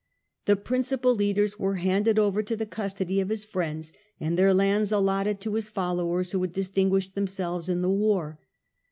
[0.45, 4.51] The prin cipal leaders were handed over to the custody of his friends, and their
[4.51, 8.39] lands allotted to his followers who had distinguished themselves in the war.